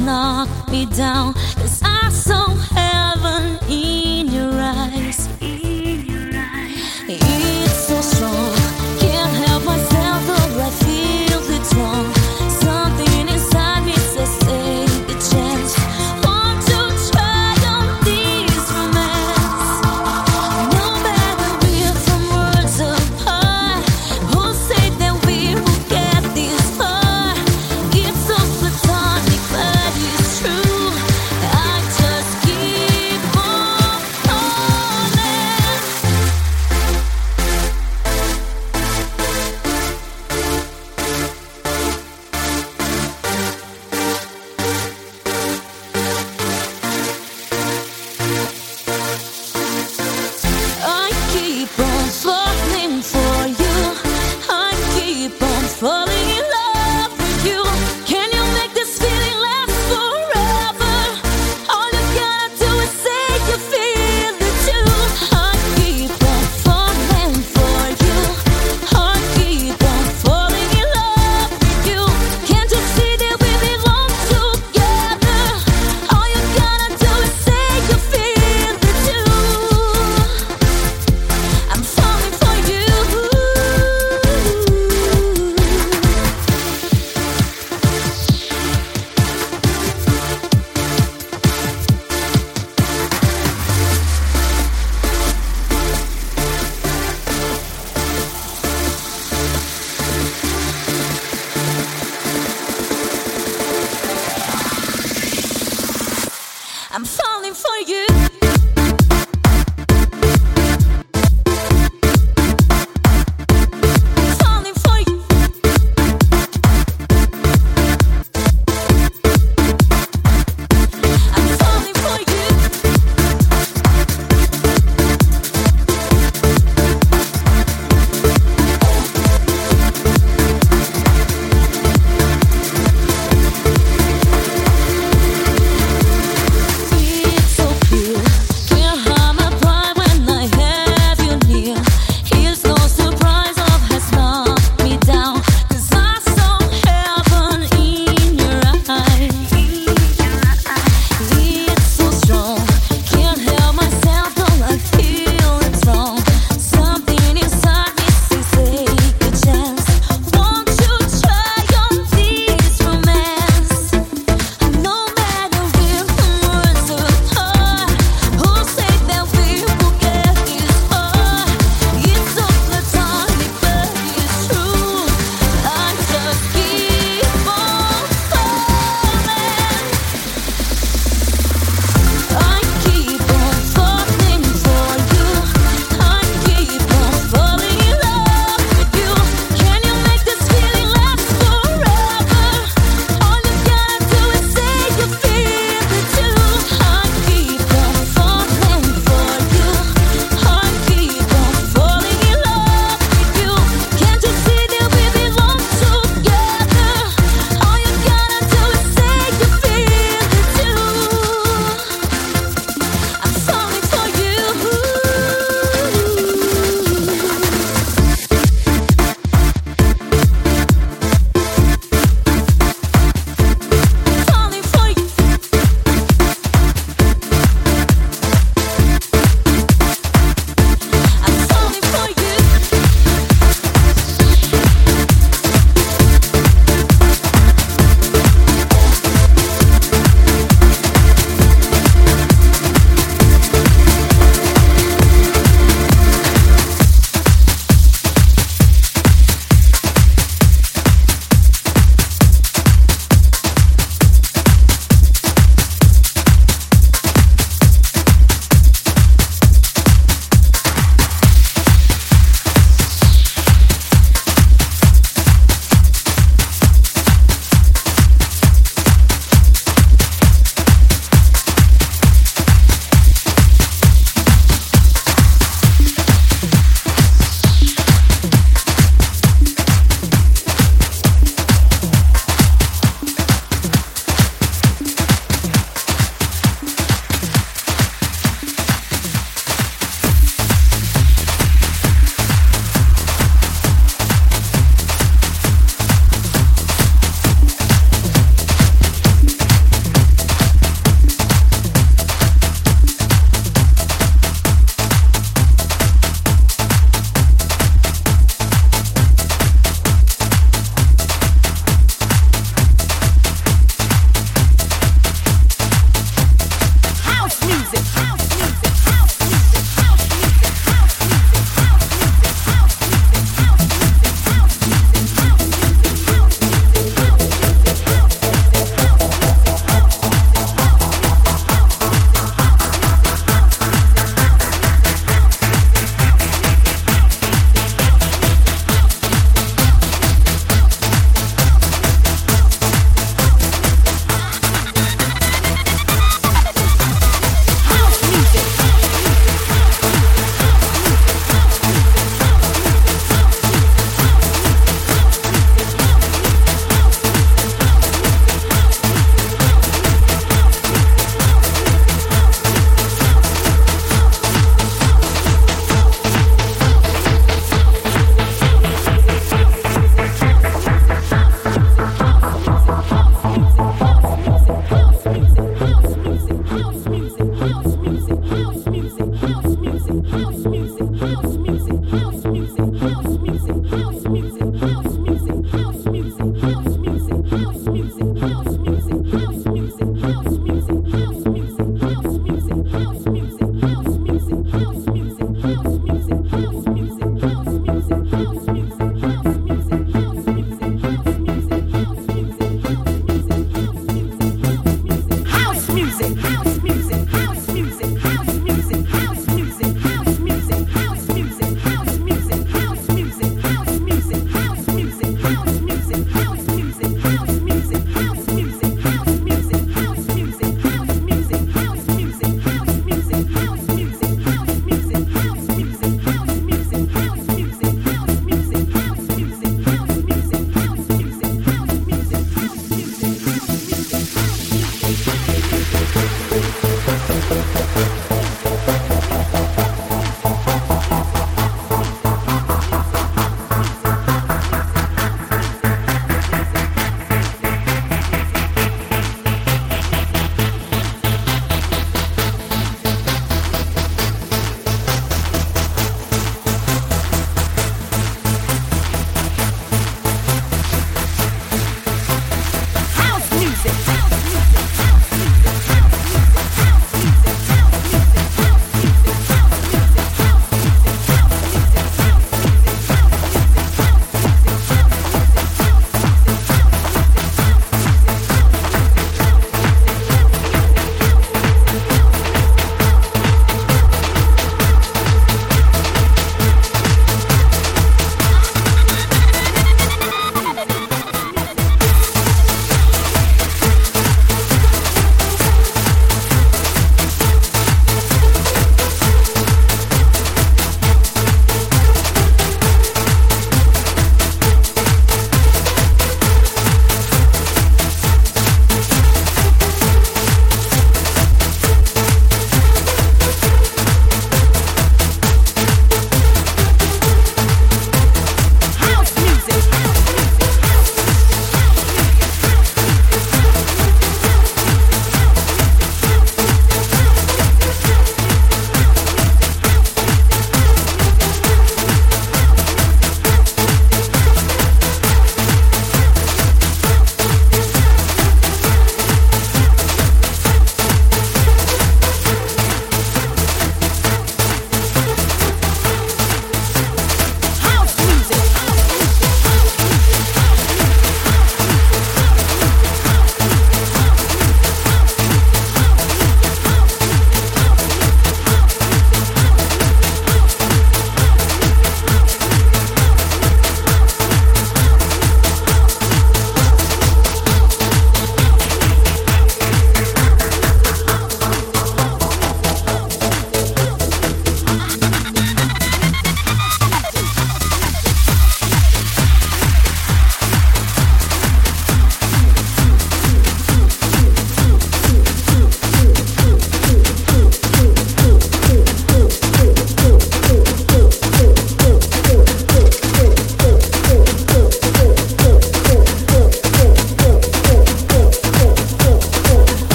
[0.00, 0.98] love has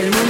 [0.00, 0.25] del